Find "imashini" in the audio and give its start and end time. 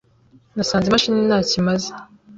0.87-1.17